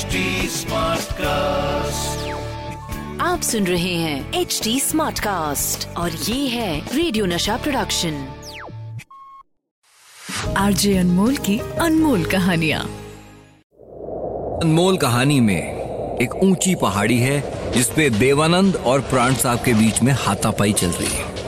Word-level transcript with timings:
HD 0.00 0.20
Smartcast. 0.48 2.20
आप 3.20 3.40
सुन 3.42 3.66
रहे 3.66 3.94
हैं 3.94 4.32
एच 4.34 4.60
डी 4.64 4.80
स्मार्ट 4.80 5.18
कास्ट 5.18 5.96
और 5.96 6.10
ये 6.10 6.48
है 6.48 6.96
रेडियो 6.96 7.26
नशा 7.26 7.56
प्रोडक्शन 7.56 8.28
आरजे 10.56 10.96
अनमोल 10.98 11.36
की 11.36 11.58
अनमोल 11.58 12.24
कहानिया। 12.24 12.80
अनमोल 14.62 14.96
कहानी 14.96 15.40
में 15.40 16.18
एक 16.22 16.34
ऊँची 16.34 16.74
पहाड़ी 16.74 17.18
है 17.18 17.72
जिसपे 17.72 18.10
देवानंद 18.10 18.76
और 18.76 19.00
प्राण 19.00 19.34
साहब 19.34 19.64
के 19.64 19.74
बीच 19.74 20.02
में 20.02 20.12
हाथापाई 20.12 20.72
चल 20.72 20.90
रही 20.90 21.14
है। 21.14 21.39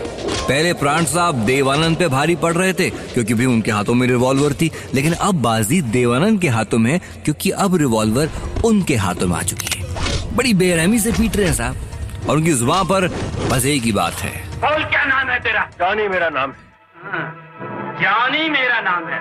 पहले 0.43 0.73
प्राण 0.75 1.05
साहब 1.05 1.35
देवानंद 1.47 1.97
पे 1.97 2.09
भारी 2.09 2.35
पड़ 2.37 2.53
रहे 2.55 2.73
थे 2.73 2.89
क्योंकि 2.91 3.35
भी 3.35 3.47
उनके 3.47 3.71
हाथों 3.71 3.95
में 3.95 4.07
रिवॉल्वर 4.09 4.53
थी। 4.53 4.71
लेकिन 4.95 5.13
अब 5.13 5.43
बाजी 5.43 5.81
देवानंद 5.93 6.41
के 6.41 6.49
हाथों 6.49 6.79
में 6.79 6.91
है 6.93 6.99
क्योंकि 7.25 7.51
अब 7.51 7.77
रिवॉल्वर 7.77 8.31
उनके 8.65 8.97
हाथों 8.97 9.27
में 9.27 9.37
आ 9.37 9.43
चुकी 9.43 9.69
है। 9.73 10.37
बड़ी 10.37 10.55
बेरहमी 10.55 10.99
से 10.99 11.13
पीट 11.13 11.37
रहे 11.37 11.47
हैं 11.47 11.55
साहब 11.55 12.29
और 12.29 12.37
उनकी 12.37 12.53
ज़ुबान 12.53 12.85
पर 12.85 13.09
बस 13.51 13.67
एक 13.67 13.83
ही 13.83 13.93
बात 13.93 14.15
है। 14.15 14.33
बोल 14.59 14.85
क्या 14.85 15.05
नाम 15.05 15.29
है 15.29 15.39
तेरा? 15.41 15.69
जॉनी 15.79 16.09
मेरा 16.09 16.29
नाम 16.31 16.51
है 16.51 16.71
जॉनी 18.03 18.49
मेरा 18.51 18.81
नाम 18.81 19.07
है। 19.09 19.19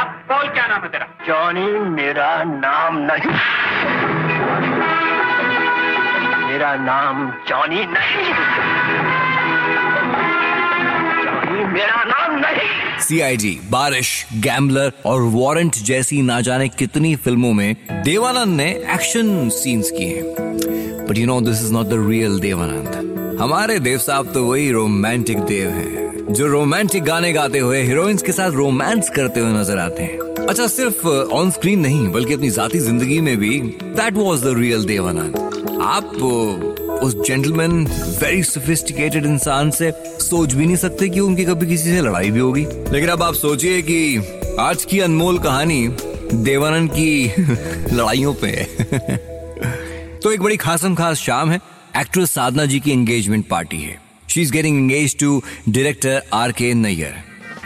अब 0.00 0.08
बोल 0.28 0.48
क्या 0.48 0.66
नाम 0.66 0.82
है 0.82 0.88
तेरा? 0.88 1.06
जॉनी 1.26 1.66
मेरा 1.90 2.28
नाम 2.44 2.98
नहीं। 3.02 3.30
मेरा 6.70 6.82
नाम 6.84 7.30
जॉनी 7.48 7.84
नहीं। 7.86 8.32
जॉनी 13.10 13.58
बारिश 13.70 14.08
गैम्बलर 14.34 14.92
और 15.06 15.22
वारंट 15.34 15.74
जैसी 15.84 16.20
ना 16.22 16.40
जाने 16.40 16.68
कितनी 16.68 17.14
फ़िल्मों 17.16 17.52
में 17.52 17.74
देवानंद 18.04 18.56
ने 18.56 18.68
एक्शन 18.94 19.48
सीन्स 19.48 19.90
किए 19.90 20.22
but 21.08 21.18
you 21.18 21.26
know 21.26 21.40
this 21.40 21.64
is 21.64 21.72
not 21.72 21.86
the 21.86 22.06
real 22.08 22.38
Dev Anand. 22.40 23.36
हमारे 23.40 23.78
देव 23.80 23.98
साहब 23.98 24.32
तो 24.34 24.44
वही 24.44 24.70
रोमांटिक 24.72 25.38
देव 25.42 25.68
हैं, 25.68 26.32
जो 26.32 26.46
रोमांटिक 26.46 27.04
गाने 27.04 27.32
गाते 27.32 27.58
हुए 27.58 27.82
हीरोइंस 27.82 28.22
के 28.22 28.32
साथ 28.32 28.50
रोमांस 28.52 29.10
करते 29.10 29.40
हुए 29.40 29.52
नज़र 29.52 29.78
आते 29.78 30.02
हैं। 30.02 30.46
अच्छा 30.46 30.66
सिर्फ़ 30.66 31.06
ऑन 31.34 31.50
स्क्रीन 31.50 31.80
नहीं, 31.80 32.08
बल्कि 32.12 32.34
अपनी 32.34 32.50
जाती 32.50 32.78
ज़िंदगी 32.78 33.20
में 33.20 33.36
भी 33.36 33.58
that 33.60 34.14
was 34.14 34.44
the 34.44 34.58
real 34.58 34.84
Dev Anand. 34.84 35.49
आप 35.80 36.04
उस 37.02 37.14
जेंटलमैन 37.26 37.86
वेरी 38.22 38.42
सोफिस्टिकेटेड 38.42 39.26
इंसान 39.26 39.70
से 39.70 39.90
सोच 40.20 40.52
भी 40.52 40.66
नहीं 40.66 40.76
सकते 40.76 41.08
कि 41.08 41.20
उनकी 41.20 41.44
कभी 41.44 41.66
किसी 41.66 41.90
से 41.90 42.00
लड़ाई 42.00 42.30
भी 42.30 42.40
होगी। 42.40 42.64
लेकिन 42.92 43.08
अब 43.08 43.22
आप 43.22 43.34
सोचिए 43.34 43.80
कि 43.82 44.16
आज 44.60 44.84
की 44.84 45.00
अनमोल 45.00 45.38
कहानी 45.38 45.88
देवानंद 46.34 46.90
की 46.90 47.32
लड़ाइयों 47.96 48.34
पे 48.34 48.50
तो 50.22 50.32
एक 50.32 50.42
बड़ी 50.42 50.56
खासम 50.56 50.94
खास 50.94 51.18
शाम 51.18 51.50
है। 51.50 51.60
एक्ट्रेस 51.96 52.30
साधना 52.30 52.64
जी 52.64 52.80
की 52.80 52.90
एंगेजमेंट 52.90 53.46
पार्टी 53.48 53.80
है। 53.82 54.00
She 54.28 54.42
is 54.42 54.52
getting 54.52 54.78
engage 54.78 55.16
to 55.18 55.42
director 55.68 56.22
R 56.32 56.52
K 56.52 56.72
Nayyar 56.74 57.14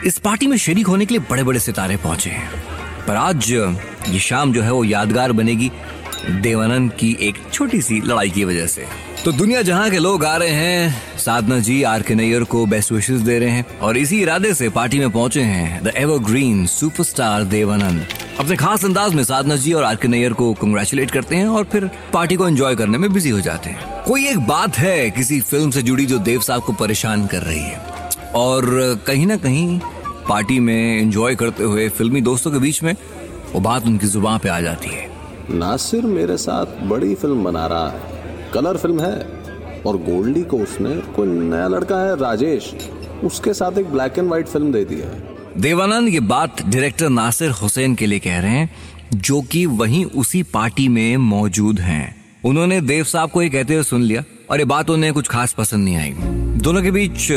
इस 0.07 0.17
पार्टी 0.17 0.47
में 0.47 0.57
शरीक 0.57 0.87
होने 0.87 1.05
के 1.05 1.13
लिए 1.13 1.25
बड़े 1.29 1.43
बड़े 1.43 1.59
सितारे 1.59 1.97
पहुँचे 1.97 2.29
हैं। 2.29 2.63
पर 3.07 3.15
आज 3.15 3.51
ये 4.09 4.19
शाम 4.19 4.53
जो 4.53 4.61
है 4.61 4.71
वो 4.71 4.83
यादगार 4.83 5.31
बनेगी 5.31 5.71
देवानंद 6.41 6.91
की 6.91 7.15
एक 7.21 7.35
छोटी 7.53 7.81
सी 7.81 7.99
लड़ाई 8.01 8.29
की 8.29 8.43
वजह 8.43 8.67
से। 8.67 8.85
तो 9.25 9.31
दुनिया 9.31 9.61
जहाँ 9.61 9.89
के 9.89 9.97
लोग 9.97 10.25
आ 10.25 10.35
रहे 10.37 10.49
हैं, 10.49 11.17
साधना 11.17 11.59
जी 11.59 11.81
आर 11.83 12.01
के 12.01 12.15
नैयर 12.15 12.43
को 12.43 12.65
बेस्ट 12.65 12.91
विशेष 12.91 13.21
दे 13.21 13.39
रहे 13.39 13.49
हैं 13.49 13.79
और 13.79 13.97
इसी 13.97 14.21
इरादे 14.21 14.53
से 14.53 14.69
पार्टी 14.69 14.99
में 14.99 15.09
पहुँचे 15.09 15.41
हैं 15.41 15.83
द 15.83 15.93
एवरग्रीन 15.97 16.65
सुपरस्टार 16.65 17.43
देवानंद। 17.43 18.05
अपने 18.39 18.55
खास 18.55 18.85
अंदाज 18.85 19.13
में 19.13 19.23
साधना 19.23 19.55
जी 19.55 19.73
और 19.73 19.83
आर 19.83 19.95
के 19.95 20.07
नैयर 20.07 20.33
को 20.33 20.53
कंग्रेचुलेट 20.53 21.11
करते 21.11 21.35
हैं 21.35 21.47
और 21.47 21.63
फिर 21.63 21.89
पार्टी 22.13 22.35
को 22.35 22.47
एंजॉय 22.47 22.75
करने 22.75 22.97
में 22.97 23.11
बिज़ी 23.13 23.29
हो 23.29 23.39
जाते 23.39 23.69
हैं। 23.69 24.03
कोई 24.03 24.27
एक 24.27 24.39
बात 24.39 24.77
है 24.77 25.09
किसी 25.09 25.41
फ़िल्म 25.41 25.71
से 25.71 25.81
जुड़ी 25.81 26.05
जो 26.05 26.19
देव 26.19 26.41
साहब 26.41 26.61
को 26.61 26.73
परेशान 26.73 27.25
कर 27.27 27.41
रही 27.41 27.59
है। 27.59 27.81
और 28.35 28.65
कहीं 29.07 29.25
ना 29.27 29.37
कहीं 29.37 29.79
पार्टी 30.29 30.59
में 30.59 31.01
एंजॉय 31.01 31.35
करते 31.35 31.63
हुए 31.63 31.89
फिल्मी 31.89 32.21
दोस्तों 32.21 32.51
के 32.51 32.59
बीच 32.59 32.83
में 32.83 32.95
वो 33.53 33.59
बात 33.59 33.85
उनकी 33.85 34.07
ज़ुबान 34.07 34.39
पे 34.39 34.49
आ 34.49 34.59
जाती 34.61 34.89
है। 34.89 35.14
नासिर 35.49 36.05
मेरे 36.05 36.37
साथ 36.37 36.65
बड़ी 36.87 37.15
फ़िल्म 37.15 37.43
बना 37.43 37.65
रहा 37.67 37.89
है। 37.89 38.51
कलर 38.53 38.77
फ़िल्म 38.77 38.99
है। 38.99 39.35
और 39.85 39.97
गोल्डी 39.97 40.41
को 40.41 40.57
उसने 40.57 40.95
कोई 41.15 41.27
नया 41.27 41.67
लड़का 41.67 41.99
है, 41.99 42.15
राजेश, 42.15 42.73
उसके 43.23 43.53
साथ 43.53 43.77
एक 43.77 43.85
ब्लैक 43.85 44.17
एंड 44.19 44.27
व्हाइट 44.27 44.47
फ़िल्म 44.47 44.71
दे 44.71 44.85
दी 44.85 44.95
है। 44.95 45.23
देवानंद, 45.57 46.09
ये 46.09 46.19
बात 46.19 46.61
डायरेक्टर 46.61 47.09
नासिर 47.09 47.51
हुसैन 47.51 47.95
के 47.95 48.05
लिए 48.05 48.19
कह 48.19 48.39
रहे 48.39 48.51
हैं, 48.51 48.69
जो 49.13 49.41
कि 49.41 49.65
वहीं 49.65 50.05
उसी 50.05 50.43
पार्टी 50.43 50.87
में 50.87 51.17
मौजूद 51.17 51.79
हैं। 51.79 52.15
उन्होंने 52.45 52.81
देव 52.81 53.03
साहब 53.03 53.29
को 53.29 53.41
ये 53.41 53.49
कहते 53.49 53.73
हुए 53.73 53.83
सुन 53.83 54.01
लिया, 54.01 54.23
और 54.49 54.59
ये 54.59 54.65
बात 54.65 54.89
उन्हें 54.89 55.13
कुछ 55.13 55.27
खास 55.27 55.53
पसंद 55.53 55.85
नहीं 55.85 55.97
आई 55.97 56.15
दोनों 56.61 56.81
के 56.81 56.91
बीच 56.91 57.31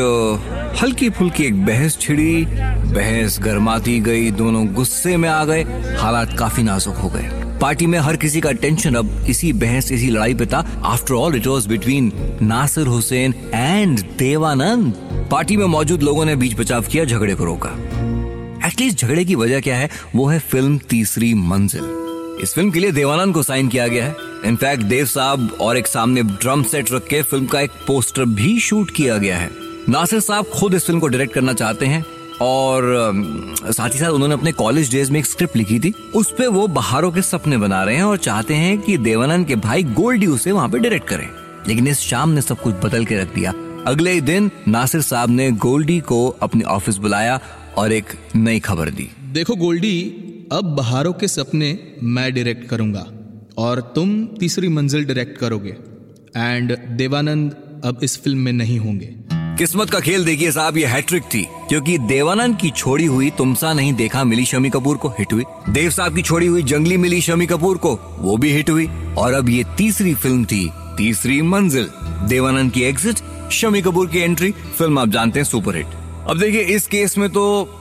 हल्की 0.82 1.10
फुल्की 1.10 1.44
एक 1.44 1.64
बहस 1.66 1.98
छिड़ी, 2.00 2.44
बहस 2.44 3.38
गर्माती 3.40 4.00
गई, 4.00 4.30
दोनों 4.30 4.66
गुस्से 4.66 5.16
में 5.16 5.28
आ 5.28 5.44
गए, 5.44 5.62
हालात 5.98 6.36
काफ़ी 6.38 6.62
नाजुक 6.62 6.94
हो 6.94 7.08
गए। 7.08 7.37
पार्टी 7.60 7.86
में 7.86 7.98
हर 7.98 8.16
किसी 8.16 8.40
का 8.40 8.52
टेंशन। 8.52 8.94
अब 8.94 9.26
इसी 9.28 9.52
बहस, 9.52 9.92
इसी 9.92 10.10
लड़ाई 10.10 10.34
पे 10.34 10.46
था। 10.46 10.80
After 10.84 11.14
all 11.14 11.36
it 11.36 11.46
was 11.46 11.68
between 11.68 12.12
Nasir 12.42 12.86
Hussain 12.86 13.34
and 13.54 14.00
Dev Anand 14.18 14.94
party 15.30 15.56
में 15.56 15.66
मौजूद 15.66 16.02
लोगों 16.02 16.24
ने 16.24 16.36
बीच 16.36 16.58
बचाव 16.58 16.82
किया, 16.82 17.04
झगड़े 17.04 17.34
को 17.34 17.44
रोका। 17.44 17.70
एटलीस्ट 18.66 18.98
झगड़े 18.98 19.24
की 19.24 19.34
वजह 19.34 19.60
क्या 19.60 19.76
है? 19.76 19.90
वो 20.16 20.26
है 20.26 20.38
फ़िल्म 20.38 20.78
तीसरी 20.78 21.34
मंजिल। 21.34 22.38
इस 22.42 22.54
फ़िल्म 22.54 22.70
के 22.70 22.80
लिए 22.80 22.92
देवानंद 22.92 23.34
को 23.34 23.42
साइन 23.42 23.68
किया 23.68 23.88
गया 23.88 24.04
है। 24.04 24.16
इनफैक्ट 24.44 24.82
देव 24.82 25.06
साहब 25.06 25.56
और 25.60 25.76
एक 25.76 25.86
सामने 25.86 26.22
ड्रम 26.22 26.62
सेट 26.62 26.92
रख 26.92 27.06
के 27.06 27.22
फ़िल्म 27.22 27.46
का 27.46 27.60
एक 27.60 27.70
पोस्टर 27.86 28.24
भी 28.24 28.58
शूट 28.60 28.90
किया 28.90 29.18
गया 29.18 29.38
है। 29.38 29.50
नासिर 29.88 30.20
साहब 30.20 30.44
खुद 30.44 30.74
इस 30.74 30.84
फ़िल्म 30.84 31.00
को 31.00 31.08
डायरेक्ट 31.08 31.34
करना 31.34 31.52
चाहते 31.52 31.86
हैं। 31.86 32.04
और 32.42 32.82
साथ 33.70 33.94
ही 33.94 33.98
साथ 33.98 34.08
उन्होंने 34.08 34.34
अपने 34.34 34.52
कॉलेज 34.52 34.90
डेज़ 34.90 35.12
में 35.12 35.18
एक 35.20 35.26
स्क्रिप्ट 35.26 35.56
लिखी 35.56 35.78
थी। 35.80 35.90
उस 36.14 36.34
पे 36.38 36.46
वो 36.46 36.66
बहारों 36.68 37.12
के 37.12 37.22
सपने 37.22 37.56
बना 37.56 37.84
रहे 37.84 37.96
हैं 37.96 38.02
और 38.02 38.16
चाहते 38.16 38.54
हैं 38.54 38.78
कि 38.78 38.98
देवानंद 38.98 39.46
के 39.46 39.56
भाई 39.56 39.82
गोल्डी 39.82 40.26
उसे 40.26 40.52
वहाँ 40.52 40.68
पे 40.68 40.78
डायरेक्ट 40.78 41.08
करें। 41.08 41.28
लेकिन 41.68 41.88
इस 41.88 42.00
शाम 42.00 42.30
ने 42.30 42.40
सब 42.40 42.60
कुछ 42.60 42.74
बदल 42.74 43.04
के 43.04 43.18
रख 43.18 43.34
दिया। 43.34 43.54
अगले 43.86 44.12
ही 44.12 44.20
दिन 44.20 44.50
नासिर 44.68 45.00
साहब 45.00 45.30
ने 45.30 45.50
गोल्डी 45.50 46.00
को 46.00 46.28
अपने 46.28 46.64
ऑफ़िस 46.64 46.96
बुलाया 46.96 47.40
और 47.76 47.92
एक 47.92 48.04
नई 48.36 48.60
खबर 48.60 48.90
दी। 48.90 49.10
देखो 49.32 49.54
गोल्डी, 49.54 50.24
अब 50.52 50.64
बहारों 50.64 51.12
के 51.12 51.28
सपने 51.28 51.78
मैं 52.02 52.34
डायरेक्ट 52.34 52.68
करूँगा 52.68 53.06
और 53.58 53.92
तुम 53.94 54.26
तीसरी 54.26 54.68
मंजिल 54.68 55.04
डायरेक्ट 55.04 55.38
करोगे। 55.38 55.76
एंड 56.36 56.78
देवानंद 56.78 57.56
अब 57.84 58.00
इस 58.02 58.22
फ़िल्म 58.22 58.38
में 58.38 58.52
नहीं 58.52 58.78
होंगे। 58.78 59.27
किस्मत 59.58 59.90
का 59.90 59.98
खेल 60.00 60.24
देखिए 60.24 60.50
साहब, 60.52 60.76
ये 60.76 60.86
हैट्रिक 60.86 61.22
थी। 61.24 61.42
क्योंकि 61.68 61.96
देवानंद 61.98 62.56
की 62.56 62.68
छोड़ी 62.70 63.04
हुई 63.04 63.30
तुमसा 63.30 63.72
नहीं 63.72 63.92
देखा 63.92 64.22
मिली 64.24 64.44
शमी 64.44 64.70
कपूर 64.70 64.96
को 64.96 65.08
हिट 65.08 65.32
हुई। 65.32 65.44
देव 65.68 65.90
साहब 65.90 66.14
की 66.14 66.22
छोड़ी 66.22 66.46
हुई 66.46 66.62
जंगली 66.62 66.96
मिली 66.96 67.20
शमी 67.20 67.46
कपूर 67.46 67.76
को, 67.76 67.94
वो 68.18 68.36
भी 68.36 68.52
हिट 68.52 68.70
हुई। 68.70 68.86
और 69.18 69.32
अब 69.32 69.48
ये 69.48 69.64
तीसरी 69.78 70.14
फ़िल्म 70.14 70.44
थी, 70.44 70.70
तीसरी 70.96 71.40
मंजिल। 71.44 71.90
देवानंद 72.28 72.72
की 72.72 72.82
एग्जिट 72.82 73.50
शमी 73.52 73.82
कपूर 73.82 74.06
की 74.06 74.18
एंट्री 74.18 74.50
फ़िल्म 74.78 74.98
आप 74.98 75.08
जानते 75.08 75.38
हैं 75.38 75.44
सुपर 75.44 75.76
हिट 75.76 75.86
अब 76.28 76.38
देखिए, 76.38 76.60
इस 76.60 76.86
केस 76.86 77.18
में 77.18 77.28
तो 77.30 77.74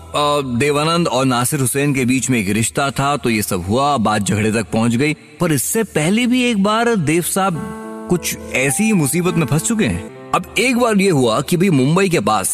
देवानंद 0.57 1.07
और 1.07 1.25
नासिर 1.25 1.59
हुसैन 1.59 1.93
के 1.93 2.05
बीच 2.05 2.29
में 2.29 2.39
एक 2.39 2.49
रिश्ता 2.49 2.89
था 2.91 3.15
तो 3.17 3.29
ये 3.29 3.41
सब 3.41 3.65
हुआ, 3.69 3.95
बात 3.99 4.21
झगड़े 4.21 4.51
तक 4.51 4.71
पहुँच 4.73 4.95
गई। 4.95 5.13
पर 5.39 5.53
इससे 5.53 5.83
पहले 5.85 6.27
भी 6.27 6.43
एक 6.43 6.63
बार 6.63 6.95
देव 6.95 7.21
साहब 7.23 7.63
कुछ 8.09 8.37
ऐसी 8.55 8.93
मुसीबत 8.95 9.35
में 9.35 9.45
फंस 9.45 9.63
चुके 9.63 9.85
हैं? 9.85 10.16
अब 10.35 10.45
एक 10.59 10.77
बार 10.77 10.97
ये 10.97 11.09
हुआ 11.09 11.39
कि 11.41 11.57
भाई 11.57 11.69
मुंबई 11.69 12.09
के 12.09 12.19
पास 12.19 12.49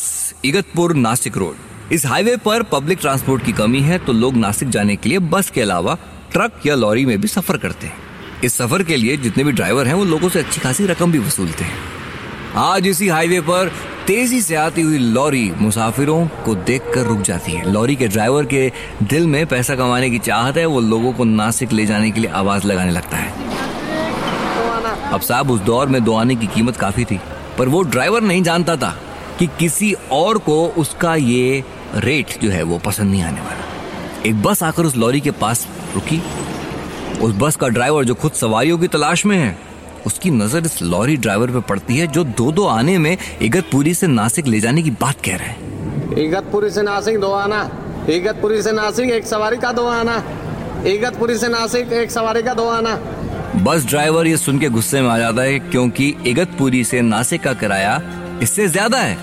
इगतपुर 0.45 0.93
नासिक 0.95 1.37
रोड। 1.37 1.93
इस 1.93 2.05
हाईवे 2.05 2.35
पर 2.37 2.63
पब्लिक 2.63 2.99
ट्रांसपोर्ट 3.01 3.45
की 3.45 3.51
कमी 3.51 3.79
है 3.79 3.97
तो 3.97 4.13
लोग 4.13 4.35
नासिक 4.35 4.69
जाने 4.69 4.95
के 4.95 5.09
लिए 5.09 5.19
बस 5.19 5.49
के 5.49 5.61
अलावा 5.61 5.97
ट्रक 6.33 6.59
या 6.65 6.75
लॉरी 6.75 7.05
में 7.05 7.21
भी 7.21 7.27
सफ़र 7.27 7.57
करते 7.57 7.87
हैं। 7.87 8.41
इस 8.43 8.57
सफ़र 8.57 8.83
के 8.83 8.95
लिए 8.95 9.17
जितने 9.17 9.43
भी 9.43 9.51
ड्राइवर 9.51 9.87
हैं, 9.87 9.93
वो 9.93 10.05
लोगों 10.05 10.29
से 10.29 10.39
अच्छी 10.39 10.61
खासी 10.61 10.85
रकम 10.85 11.11
भी 11.11 11.19
वसूलते 11.19 11.63
हैं। 11.63 11.77
आज 12.55 12.87
इसी 12.87 13.07
हाईवे 13.07 13.41
पर 13.41 13.71
तेज़ी 14.07 14.41
से 14.41 14.55
आती 14.55 14.81
हुई 14.81 14.97
लॉरी 14.97 15.51
मुसाफिरों 15.57 16.25
को 16.45 16.55
देखकर 16.55 17.05
रुक 17.05 17.21
जाती 17.21 17.51
है। 17.51 17.71
लॉरी 17.71 17.95
के 17.95 18.07
ड्राइवर 18.07 18.45
के 18.45 18.71
दिल 19.03 19.27
में 19.27 19.45
पैसा 19.45 19.75
कमाने 19.75 20.09
की 20.09 20.19
चाहत 20.19 20.57
है, 20.57 20.65
वो 20.65 20.79
लोगों 20.79 21.13
को 21.13 21.23
नासिक 21.23 21.71
ले 21.71 21.85
जाने 21.85 22.11
के 22.11 22.19
लिए 22.19 22.31
आवाज़ 22.31 22.67
लगाने 22.67 22.91
लगता 22.91 23.17
है। 23.17 23.51
अब 25.11 25.21
साहब, 25.21 25.51
उस 25.51 25.59
दौर 25.59 25.87
में 25.87 26.03
दो 26.03 26.15
आने 26.15 26.35
की 26.35 26.47
कीमत 26.47 26.77
काफ़ी 26.77 27.05
थी। 27.05 27.19
पर 27.57 27.67
वो 27.67 27.81
ड्राइवर 27.83 28.21
नहीं 28.21 28.43
जानता 28.43 28.75
था 28.75 28.95
कि 29.39 29.47
किसी 29.59 29.93
और 30.11 30.37
को 30.37 30.65
उसका 30.77 31.15
ये 31.15 31.63
रेट 31.95 32.39
जो 32.41 32.49
है 32.49 32.63
वो 32.63 32.77
पसंद 32.77 33.11
नहीं 33.11 33.23
आने 33.23 33.41
वाला। 33.41 34.29
एक 34.29 34.41
बस 34.41 34.63
आकर 34.63 34.85
उस 34.85 34.95
लॉरी 34.97 35.21
के 35.21 35.31
पास 35.31 35.67
रुकी। 35.95 36.21
उस 37.21 37.35
बस 37.35 37.55
का 37.55 37.67
ड्राइवर 37.67 38.05
जो 38.05 38.13
खुद 38.13 38.31
सवारियों 38.31 38.77
की 38.77 38.87
तलाश 38.87 39.25
में 39.25 39.37
है, 39.37 39.57
उसकी 40.05 40.29
नज़र 40.31 40.65
इस 40.65 40.81
लॉरी 40.81 41.15
ड्राइवर 41.17 41.51
पे 41.51 41.59
पड़ती 41.59 41.97
है 41.97 42.07
जो 42.07 42.23
दो 42.23 42.51
दो 42.51 42.65
आने 42.67 42.97
में 42.97 43.17
इगतपुरी 43.41 43.93
से 43.93 44.07
नासिक 44.07 44.47
ले 44.47 44.59
जाने 44.59 44.81
की 44.83 44.91
बात 44.91 45.21
कह 45.25 45.35
रहा 45.35 45.47
है। 45.47 46.25
इगतपुरी 46.25 46.69
से 46.69 46.81
नासिक 46.81 47.19
दो 47.19 47.31
आना, 47.31 47.61
इगतपुरी 48.09 48.61
से 48.61 48.71
नासिक 48.71 49.11
एक 49.11 49.25
सवारी 49.25 49.57
का 49.57 49.71
दो 49.71 49.85
आना, 49.87 50.17
इगतपुरी 50.87 51.37
से 51.37 51.47
नासिक 51.47 51.93
एक 51.93 52.11
सवारी 52.11 52.43
का 52.43 52.53
दो 52.53 52.67
आना। 52.69 52.95
बस 53.55 53.85
ड्राइवर 53.85 54.27
ये 54.27 54.37
सुन 54.37 54.59
के 54.59 54.69
गुस्से 54.69 55.01
में 55.01 55.09
आ 55.09 55.17
जाता 55.17 55.41
है 55.41 55.59
क्योंकि 55.59 56.07
इगतपुरी 56.27 56.83
से 56.83 57.01
नासिक 57.01 57.41
का 57.43 57.53
किराया 57.53 58.01
इससे 58.41 58.67
ज़्यादा 58.67 58.97
है। 58.97 59.17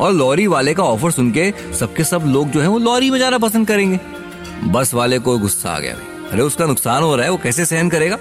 और 0.00 0.12
लॉरी 0.12 0.46
वाले 0.46 0.74
का 0.74 0.82
ऑफ़र 0.82 1.10
सुन 1.10 1.30
के 1.30 1.52
सबके 1.78 2.04
सब 2.04 2.22
लोग 2.26 2.50
जो 2.50 2.60
है 2.60 2.68
वो 2.68 2.78
लॉरी 2.78 3.10
में 3.10 3.18
जाना 3.18 3.38
पसंद 3.38 3.66
करेंगे। 3.68 4.00
बस 4.64 4.94
वाले 4.94 5.18
को 5.18 5.36
गुस्सा 5.38 5.70
आ 5.70 5.78
गया। 5.78 5.94
अरे 6.32 6.42
उसका 6.42 6.66
नुकसान 6.66 7.02
हो 7.02 7.14
रहा 7.16 7.24
है, 7.24 7.30
वो 7.30 7.38
कैसे 7.38 7.64
सहन 7.64 7.88
करेगा? 7.88 8.18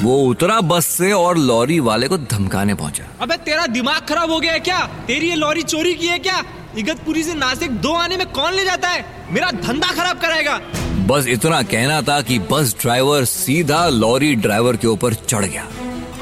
वो 0.00 0.18
उतरा 0.22 0.60
बस 0.60 0.86
से 0.86 1.12
और 1.12 1.38
लॉरी 1.38 1.80
वाले 1.80 2.08
को 2.08 2.18
धमकाने 2.18 2.74
पहुँचा। 2.74 3.04
अबे, 3.20 3.36
तेरा 3.36 3.66
दिमाग 3.66 4.00
खराब 4.08 4.30
हो 4.30 4.40
गया 4.40 4.52
है 4.52 4.60
क्या? 4.60 4.78
तेरी 5.06 5.28
ये 5.28 5.34
लॉरी 5.34 5.62
चोरी 5.62 5.94
की 5.94 6.06
है 6.06 6.18
क्या? 6.18 6.42
इगतपुरी 6.78 7.22
से 7.22 7.34
नासिक 7.34 7.70
दो 7.80 7.92
आने 7.94 8.16
में 8.16 8.26
कौन 8.32 8.52
ले 8.52 8.64
जाता 8.64 8.88
है? 8.88 9.04
मेरा 9.30 9.50
धंधा 9.50 9.92
खराब 9.92 10.20
कराएगा। 10.20 10.60
बस 11.06 11.26
इतना 11.28 11.62
कहना 11.62 12.02
था 12.02 12.20
कि 12.20 12.38
बस 12.38 12.76
ड्राइवर 12.80 13.24
सीधा 13.24 13.88
लॉरी 13.88 14.34
ड्राइवर 14.34 14.76
के 14.76 14.86
ऊपर 14.86 15.14
चढ़ 15.14 15.44
गया। 15.44 15.66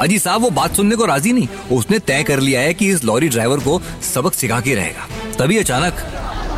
अजी 0.01 0.19
साहब, 0.19 0.43
वो 0.43 0.51
बात 0.51 0.75
सुनने 0.77 0.97
को 0.97 1.05
राज़ी 1.05 1.33
नहीं। 1.33 1.49
उसने 1.73 1.99
तय 1.99 2.23
कर 2.23 2.41
लिया 2.41 2.61
है 2.61 2.75
कि 2.75 2.89
इस 2.89 3.05
लॉरी 3.05 3.29
ड्राइवर 3.29 3.59
को 3.59 3.81
सबक 4.15 4.35
सिखा 4.35 4.61
के 4.61 4.75
रहेगा। 4.75 5.07
तभी 5.39 5.59
अचानक 5.59 5.95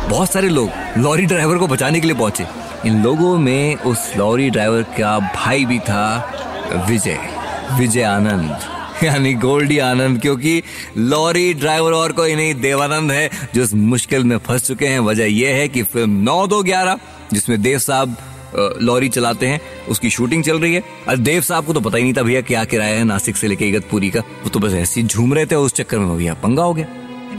बहुत 0.09 0.31
सारे 0.31 0.49
लोग 0.49 0.69
लॉरी 0.97 1.25
ड्राइवर 1.25 1.57
को 1.57 1.67
बचाने 1.67 1.99
के 1.99 2.07
लिए 2.07 2.15
पहुँचे। 2.15 2.45
इन 2.85 3.03
लोगों 3.03 3.37
में 3.37 3.75
उस 3.75 4.11
लॉरी 4.17 4.49
ड्राइवर 4.49 4.81
का 4.81 5.19
भाई 5.19 5.65
भी 5.65 5.79
था 5.79 6.33
विजय। 6.89 7.19
विजय 7.79 8.01
आनंद। 8.01 8.59
यानी 9.03 9.33
गोल्डी 9.33 9.79
आनंद, 9.79 10.21
क्योंकि 10.21 10.63
लॉरी 10.97 11.53
ड्राइवर 11.53 11.91
और 11.91 12.11
कोई 12.11 12.35
नहीं, 12.35 12.53
देवानंद 12.55 13.11
है, 13.11 13.29
जो 13.55 13.63
इस 13.63 13.73
मुश्किल 13.73 14.23
में 14.23 14.37
फंस 14.37 14.67
चुके 14.67 14.87
हैं। 14.87 14.99
वजह 14.99 15.25
यह 15.25 15.55
है 15.55 15.67
कि 15.67 15.83
फ़िल्म 15.83 16.09
नौ 16.09 16.47
दो 16.47 16.63
ग्यारह 16.63 16.97
जिसमें 17.33 17.61
देव 17.61 17.79
साहब 17.79 18.17
लॉरी 18.81 19.09
चलाते 19.09 19.47
हैं, 19.47 19.59
उसकी 19.89 20.09
शूटिंग 20.09 20.43
चल 20.43 20.59
रही 20.59 20.73
है। 20.73 20.83
और 21.09 21.17
देव 21.17 21.41
साहब 21.41 21.65
को 21.65 21.73
तो 21.73 21.79
पता 21.79 21.97
ही 21.97 22.03
नहीं 22.03 22.13
था 22.13 22.21
भैया 22.21 22.41
क्या 22.41 22.63
किराया 22.65 22.97
है 22.97 23.03
नासिक 23.03 23.37
से 23.37 23.47
लेके 23.47 23.67
इगतपुरी 23.69 24.09
का। 24.09 24.19
वो 24.19 24.49
तो 24.49 24.59
बस 24.59 24.73
ऐसे 24.73 25.01
ही 25.01 25.07
झूम 25.07 25.33
रहे 25.33 25.45
थे 25.45 25.55
उस 25.55 25.73
चक्कर 25.73 25.99
में 25.99 26.17
भैया 26.17 26.33
पंगा 26.33 26.63
हो 26.63 26.73
गया। 26.73 26.87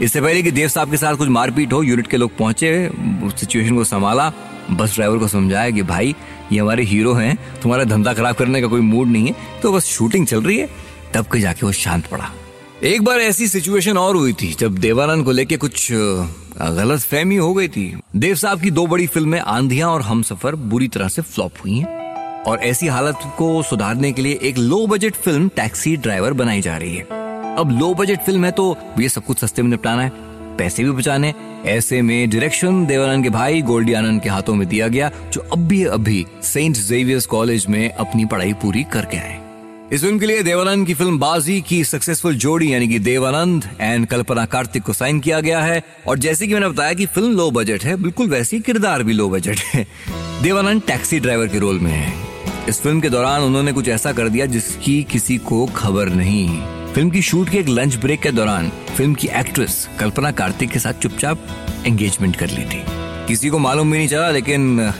इससे 0.01 0.21
पहले 0.21 0.41
कि 0.43 0.51
देव 0.51 0.67
साहब 0.67 0.91
के 0.91 0.97
साथ 0.97 1.15
कुछ 1.15 1.29
मारपीट 1.29 1.73
हो, 1.73 1.81
यूनिट 1.83 2.07
के 2.07 2.17
लोग 2.17 2.37
पहुँचे 2.37 2.89
सिचुएशन 3.29 3.75
को 3.75 3.83
संभाला। 3.83 4.31
बस 4.71 4.95
ड्राइवर 4.95 5.17
को 5.17 5.27
समझाया 5.27 5.69
कि 5.69 5.81
भाई, 5.83 6.15
ये 6.51 6.59
हमारे 6.59 6.83
हीरो 6.83 7.13
हैं, 7.13 7.37
तुम्हारा 7.61 7.83
धंधा 7.83 8.13
खराब 8.13 8.35
करने 8.35 8.61
का 8.61 8.67
कोई 8.67 8.81
मूड 8.81 9.07
नहीं 9.07 9.27
है 9.27 9.61
तो 9.61 9.71
बस 9.73 9.85
शूटिंग 9.87 10.27
चल 10.27 10.41
रही 10.41 10.57
है। 10.57 10.69
तब 11.13 11.25
के 11.25 11.39
जाके 11.39 11.65
वो 11.65 11.71
शांत 11.71 12.07
पड़ा। 12.07 12.31
एक 12.83 13.01
बार 13.03 13.19
ऐसी 13.19 13.47
सिचुएशन 13.47 13.97
और 13.97 14.15
हुई 14.15 14.33
थी, 14.33 14.51
जब 14.53 14.77
देवानंद 14.77 15.25
को 15.25 15.31
लेके 15.31 15.55
कुछ 15.57 15.87
गलत 15.91 16.99
फहमी 17.01 17.35
हो 17.35 17.53
गई 17.53 17.67
थी। 17.67 17.95
देव 18.15 18.35
साहब 18.35 18.61
की 18.61 18.69
दो 18.71 18.85
बड़ी 18.87 19.07
फ़िल्में, 19.07 19.39
आंधिया 19.39 19.89
और 19.89 20.01
हम 20.01 20.21
सफ़र 20.23 20.55
बुरी 20.55 20.87
तरह 20.87 21.07
से 21.07 21.21
फ्लॉप 21.21 21.53
हुई 21.63 21.77
हैं। 21.77 22.43
और 22.43 22.59
ऐसी 22.59 22.87
हालत 22.87 23.19
को 23.37 23.61
सुधारने 23.63 24.11
के 24.11 24.21
लिए 24.21 24.39
एक 24.43 24.57
low 24.57 24.85
budget 24.87 25.15
film 25.15 25.49
taxi 25.55 25.95
driver 25.97 26.33
बनाई 26.33 26.61
जा 26.61 26.77
रही 26.77 26.95
है। 26.95 27.03
अब 27.57 27.77
लो 27.79 27.93
बजट 27.93 28.23
फ़िल्म 28.25 28.45
है 28.45 28.51
तो 28.51 28.75
ये 28.99 29.09
सब 29.09 29.25
कुछ 29.25 29.39
सस्ते 29.39 29.61
में 29.61 29.69
निपटाना 29.69 30.01
है, 30.01 30.11
पैसे 30.57 30.83
भी 30.83 30.91
बचाने। 30.91 31.33
ऐसे 31.67 32.01
में 32.01 32.29
डायरेक्शन 32.29 32.85
देवानंद 32.85 33.23
के 33.23 33.29
भाई 33.29 33.61
गोल्डी 33.63 33.93
आनंद 33.93 34.21
के 34.21 34.29
हाथों 34.29 34.55
में 34.55 34.67
दिया 34.67 34.87
गया, 34.87 35.11
जो 35.33 35.41
अभी 35.53 35.83
अभी 35.83 36.25
सेंट 36.43 36.75
जेवियर्स 36.77 37.25
कॉलेज 37.25 37.65
में 37.69 37.89
अपनी 37.89 38.25
पढ़ाई 38.25 38.53
पूरी 38.53 38.83
करके 38.93 39.17
आए। 39.17 39.48
इस 39.93 40.01
फ़िल्म 40.01 40.19
के 40.19 40.25
लिए 40.25 40.41
देवानंद 40.43 40.87
की 40.87 40.93
फ़िल्म 40.93 41.17
बाजी 41.19 41.61
की 41.61 41.83
सक्सेसफुल 41.83 42.35
जोड़ी, 42.35 42.73
यानी 42.73 42.87
कि 42.87 42.97
देवानंद 42.99 43.63
एंड 43.81 44.05
कल्पना 44.07 44.45
कार्तिक 44.45 44.83
को 44.83 44.93
साइन 44.93 45.19
किया 45.19 45.39
गया 45.39 45.61
है। 45.61 45.81
और 46.07 46.19
जैसे 46.19 46.47
कि 46.47 46.53
मैंने 46.53 46.67
बताया 46.69 46.93
कि 46.93 47.05
फ़िल्म 47.05 47.37
लो 47.37 47.49
बजट 47.51 47.83
है, 47.83 47.95
बिल्कुल 47.95 48.27
वैसी 48.29 48.59
किरदार 48.59 49.03
भी 49.03 49.13
लो 49.13 49.29
बजट 49.29 49.59
है। 49.59 49.85
देवानंद 50.43 50.81
टैक्सी 50.81 51.19
ड्राइवर 51.19 51.47
के 51.47 51.59
रोल 51.59 51.79
में 51.79 51.91
है। 51.91 52.13
इस 52.69 52.81
फ़िल्म 52.81 53.01
के 53.01 53.09
दौरान 53.09 53.41
उन्होंने 53.41 53.73
कुछ 53.73 53.87
ऐसा 53.87 54.13
कर 54.13 54.29
दिया 54.29 54.45
जिसकी 54.45 55.01
किसी 55.03 55.37
को 55.37 55.65
खबर 55.65 56.09
नहीं। 56.09 56.47
फ़िल्म 56.93 57.09
की 57.09 57.21
शूट 57.21 57.49
के 57.49 57.57
एक 57.57 57.69
लंच 57.69 57.95
ब्रेक 57.95 58.21
के 58.21 58.31
दौरान 58.31 58.71
फ़िल्म 58.97 59.13
की 59.13 59.27
एक्ट्रेस 59.27 59.87
कल्पना 59.99 60.31
कार्तिक 60.31 60.69
के 60.69 60.79
साथ 60.79 60.93
चुपचाप 60.93 61.83
एंगेजमेंट 61.85 62.35
कर 62.35 62.47
ली 62.47 62.65
थी। 62.65 62.83
किसी 63.27 63.49
को 63.49 63.59
मालूम 63.59 63.91
भी 63.91 63.97
नहीं 63.97 64.07
चला, 64.07 64.29
लेकिन 64.29 64.91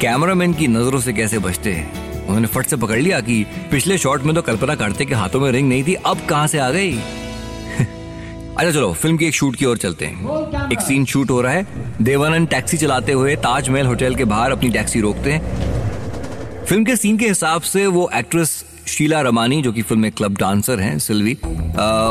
कैमरामैन 0.00 0.54
की 0.54 0.68
नज़रों 0.68 1.00
से 1.00 1.12
कैसे 1.12 1.38
बचते 1.38 1.72
हैं? 1.72 2.03
उन्होंने 2.26 2.46
फट 2.46 2.66
से 2.66 2.76
पकड़ 2.76 2.98
लिया 2.98 3.20
कि 3.20 3.46
पिछले 3.70 3.98
शॉट 3.98 4.22
में 4.22 4.34
तो 4.34 4.42
कल्पना 4.42 4.74
कार्तिक 4.74 5.08
के 5.08 5.14
हाथों 5.14 5.40
में 5.40 5.50
रिंग 5.52 5.68
नहीं 5.68 5.84
थी, 5.84 5.94
अब 5.94 6.26
कहाँ 6.28 6.46
से 6.46 6.58
आ 6.58 6.70
गई? 6.70 6.92
अच्छा 8.58 8.70
चलो, 8.70 8.92
फ़िल्म 8.92 9.16
की 9.16 9.24
एक 9.24 9.34
शूट 9.34 9.56
की 9.56 9.64
ओर 9.64 9.78
चलते 9.78 10.06
हैं। 10.06 10.70
एक 10.72 10.80
सीन 10.80 11.04
शूट 11.04 11.30
हो 11.30 11.40
रहा 11.40 11.52
है। 11.52 11.66
देवानंद 12.02 12.48
टैक्सी 12.48 12.76
चलाते 12.76 13.12
हुए 13.12 13.36
ताजमहल 13.36 13.86
होटल 13.86 14.14
के 14.14 14.24
बाहर 14.24 14.52
अपनी 14.52 14.70
टैक्सी 14.70 15.00
रोकते 15.00 15.32
हैं। 15.32 16.64
फ़िल्म 16.64 16.84
के 16.84 16.96
सीन 16.96 17.16
के 17.16 17.28
हिसाब 17.28 17.62
से 17.62 17.86
वो 17.86 18.10
एक्ट्रेस 18.14 18.64
शीला 18.86 19.20
रमानी, 19.20 19.62
जो 19.62 19.72
कि 19.72 19.82
फ़िल्म 19.82 20.02
में 20.02 20.12
क्लब 20.12 20.36
डांसर 20.36 20.80
हैं, 20.80 20.98
सिल्वी 20.98 21.38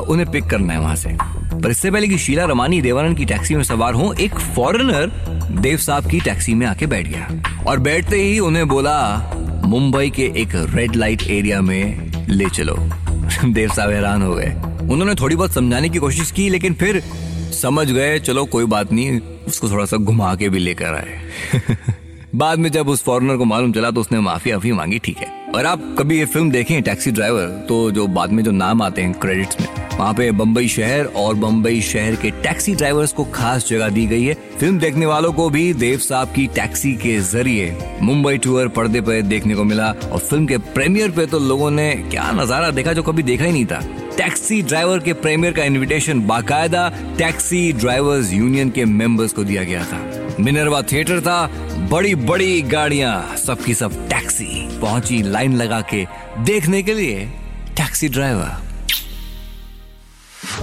उन्हें 0.09 0.31
पिक 0.31 0.45
करना 0.45 0.73
है 0.73 0.79
वहाँ 0.79 0.95
से। 0.95 1.17
पर 1.61 1.71
इससे 1.71 1.91
पहले 1.91 2.07
कि 2.07 2.17
शीला 2.17 2.45
रमानी 2.45 2.81
देवानंद 2.81 3.17
की 3.17 3.25
टैक्सी 3.25 3.55
में 3.55 3.63
सवार 3.63 3.93
हो, 3.93 4.13
एक 4.13 4.35
फॉरेनर 4.35 5.11
देव 5.59 5.77
साहब 5.77 6.09
की 6.09 6.19
टैक्सी 6.19 6.53
में 6.53 6.67
आके 6.67 6.85
बैठ 6.85 7.07
गया। 7.07 7.63
और 7.67 7.79
बैठते 7.79 8.21
ही 8.21 8.39
उन्हें 8.39 8.67
बोला 8.67 8.97
मुंबई 9.73 10.09
के 10.09 10.23
एक 10.23 10.49
रेड 10.55 10.95
लाइट 10.95 11.23
एरिया 11.23 11.61
में 11.61 12.11
ले 12.29 12.49
चलो। 12.49 12.75
देव 13.45 13.69
साहब 13.69 13.89
हैरान 13.89 14.21
हो 14.21 14.35
गए। 14.35 14.49
उन्होंने 14.91 15.15
थोड़ी 15.15 15.35
बहुत 15.35 15.53
समझाने 15.53 15.89
की 15.89 15.99
कोशिश 15.99 16.31
की, 16.31 16.49
लेकिन 16.49 16.73
फिर 16.73 17.03
समझ 17.61 17.91
गए, 17.91 18.19
चलो 18.19 18.45
कोई 18.45 18.65
बात 18.65 18.93
नहीं, 18.93 19.19
उसको 19.47 19.69
थोड़ा 19.69 19.85
सा 19.85 19.97
घुमा 19.97 20.35
के 20.35 20.49
भी 20.49 20.59
लेकर 20.59 20.85
आए। 20.85 21.19
बाद 22.35 22.59
में 22.59 22.71
जब 22.71 22.89
उस 22.89 23.03
फॉरनर 23.03 23.37
को 23.37 23.45
मालूम 23.45 23.71
चला 23.71 23.91
तो 23.91 24.01
उसने 24.01 24.19
माफ़ी 24.19 24.51
आफी 24.51 24.71
मांगी, 24.71 24.99
ठीक 24.99 25.17
है। 25.17 25.51
और 25.55 25.65
आप 25.65 25.95
कभी 25.99 26.19
ये 26.19 26.25
फ़िल्म 26.25 26.51
देखें 26.51 26.81
टैक्सी 26.83 27.11
ड्राइवर 27.11 27.45
तो 27.69 27.91
जो 27.91 28.07
बाद 28.07 28.31
में 28.31 28.43
जो 28.43 28.51
नाम 28.51 28.81
आते 28.81 29.01
हैं 29.01 29.13
क्रेडिट्स 29.13 29.61
में 29.61 29.67
वहाँ 29.93 30.13
पे 30.13 30.29
बम्बई 30.31 30.67
शहर 30.67 31.05
और 31.15 31.35
बम्बई 31.35 31.81
शहर 31.81 32.15
के 32.15 32.29
टैक्सी 32.43 32.73
ड्राइवर्स 32.75 33.11
को 33.13 33.23
खास 33.33 33.67
जगह 33.69 33.89
दी 33.89 34.05
गई 34.07 34.23
है। 34.23 34.33
फ़िल्म 34.59 34.79
देखने 34.79 35.05
वालों 35.05 35.31
को 35.33 35.49
भी 35.49 35.73
देव 35.73 35.99
साहब 35.99 36.31
की 36.35 36.45
टैक्सी 36.55 36.93
के 36.97 37.19
ज़रिए 37.21 37.99
मुंबई 38.01 38.37
टूर 38.37 38.67
पर्दे 38.67 39.01
पर 39.01 39.21
देखने 39.23 39.55
को 39.55 39.63
मिला 39.63 39.89
और 39.91 40.19
फ़िल्म 40.19 40.45
के 40.47 40.57
प्रीमियर 40.73 41.11
पे 41.11 41.25
तो 41.25 41.39
लोगों 41.39 41.69
ने 41.71 41.93
क्या 42.11 42.31
नज़ारा 42.31 42.69
देखा 42.71 42.93
जो 42.93 43.03
कभी 43.03 43.23
देखा 43.23 43.45
ही 43.45 43.51
नहीं 43.51 43.65
था। 43.65 43.81
टैक्सी 44.17 44.61
ड्राइवर 44.61 44.99
के 44.99 45.13
प्रीमियर 45.21 45.53
का 45.53 45.63
इनविटेशन 45.63 46.25
बाकायदा 46.27 46.89
टैक्सी 47.17 47.71
ड्राइवर्स 47.73 48.33
यूनियन 48.33 48.69
के 48.69 48.85
मेंबर्स 48.87 49.33
को 49.33 49.43
दिया 49.43 49.63
गया 49.63 49.83
था। 49.85 50.01
मिनरवा 50.39 50.81
थिएटर 50.91 51.19
था 51.21 51.45
बड़ी 51.91 52.13
बड़ी 52.15 52.61
गाड़ियाँ, 52.63 53.35
सबकी 53.37 53.73
सब 53.73 54.07
टैक्सी 54.09 54.79
पहुँची 54.81 55.21
लाइन 55.23 55.55
लगा 55.55 55.81
के 55.93 56.05
देखने 56.43 56.83
के 56.83 56.93
लिए 56.93 57.25
टैक्सी 57.77 58.09
ड्राइवर। 58.09 58.72